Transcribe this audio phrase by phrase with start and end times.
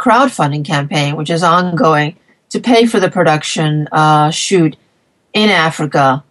[0.00, 2.16] crowdfunding campaign, which is ongoing,
[2.48, 4.76] to pay for the production uh, shoot
[5.32, 6.24] in Africa.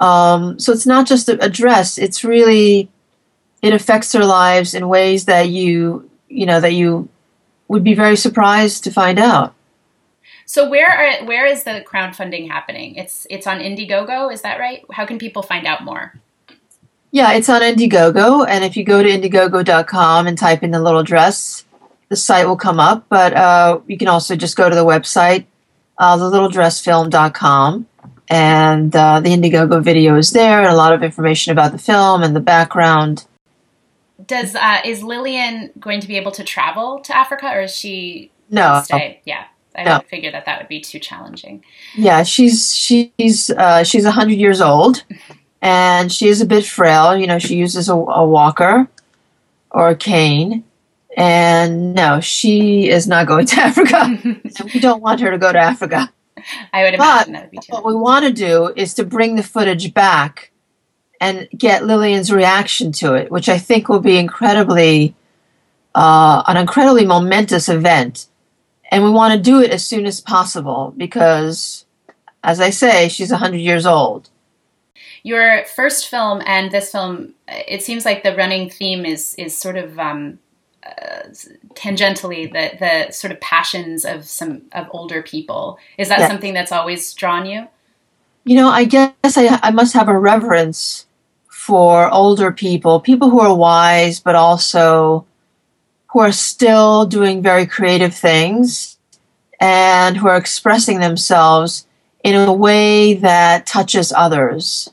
[0.00, 2.88] Um, so it's not just a, dress; it's really
[3.62, 7.08] it affects their lives in ways that you you know that you
[7.68, 9.54] would be very surprised to find out.
[10.46, 12.96] So where are where is the crowdfunding happening?
[12.96, 14.84] It's it's on Indiegogo, is that right?
[14.90, 16.14] How can people find out more?
[17.12, 21.02] Yeah, it's on Indiegogo, and if you go to Indiegogo.com and type in the little
[21.02, 21.64] dress,
[22.10, 23.06] the site will come up.
[23.08, 25.46] But uh, you can also just go to the website,
[25.96, 27.86] uh, thelittledressfilm.com,
[28.28, 32.22] and uh, the Indiegogo video is there, and a lot of information about the film
[32.22, 33.26] and the background.
[34.26, 38.30] Does uh, is Lillian going to be able to travel to Africa, or is she
[38.50, 39.22] no stay?
[39.24, 40.00] Yeah, I no.
[40.00, 41.64] figure that that would be too challenging.
[41.96, 45.04] Yeah, she's she's uh, she's hundred years old.
[45.62, 47.16] and she is a bit frail.
[47.16, 48.88] You know, she uses a, a walker
[49.70, 50.64] or a cane.
[51.16, 54.18] And no, she is not going to Africa.
[54.74, 56.12] we don't want her to go to Africa.
[56.72, 57.72] I would imagine but that would be too.
[57.72, 60.52] What we want to do is to bring the footage back
[61.20, 65.14] and get Lillian's reaction to it, which I think will be incredibly,
[65.94, 68.26] uh, an incredibly momentous event.
[68.90, 71.84] And we want to do it as soon as possible because,
[72.42, 74.30] as I say, she's 100 years old
[75.22, 79.76] your first film and this film, it seems like the running theme is is sort
[79.76, 80.38] of um,
[80.86, 81.28] uh,
[81.74, 85.78] tangentially the the sort of passions of some of older people.
[85.98, 87.68] Is that something that's always drawn you?
[88.44, 91.06] You know, I guess I, I must have a reverence
[91.48, 95.26] for older people, people who are wise, but also
[96.08, 98.98] who are still doing very creative things
[99.60, 101.86] and who are expressing themselves
[102.24, 104.90] in a way that touches others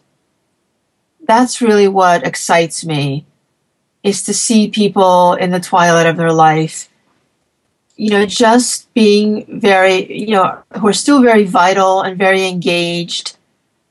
[1.28, 3.26] that's really what excites me
[4.04, 6.90] is to see people in the twilight of their life.
[7.96, 13.38] You know just being very you know who are still very vital and very engaged.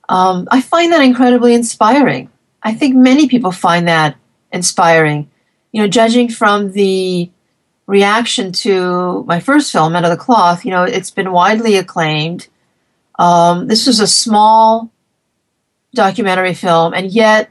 [0.08, 2.30] Um, i find that incredibly inspiring.
[2.62, 4.16] I think many people find that
[4.52, 5.28] inspiring.
[5.72, 7.30] You know judging from the
[7.86, 12.48] reaction to my first film Men of the Cloth you know it's been widely acclaimed.
[13.18, 14.92] Um, this was a small
[15.94, 17.50] documentary film, and yet